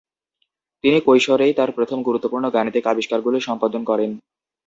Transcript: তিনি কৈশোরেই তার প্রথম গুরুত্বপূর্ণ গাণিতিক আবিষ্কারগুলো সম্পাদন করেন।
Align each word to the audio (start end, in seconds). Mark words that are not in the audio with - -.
তিনি 0.83 0.97
কৈশোরেই 1.01 1.53
তার 1.53 1.69
প্রথম 1.71 1.99
গুরুত্বপূর্ণ 2.03 2.45
গাণিতিক 2.49 2.83
আবিষ্কারগুলো 2.87 3.37
সম্পাদন 3.39 3.81
করেন। 3.83 4.11